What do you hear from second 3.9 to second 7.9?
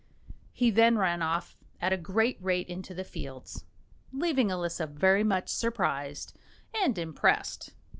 leaving Elisa very much surprised and impressed.